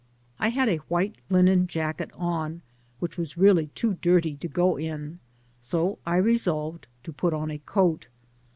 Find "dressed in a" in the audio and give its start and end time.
0.55-0.77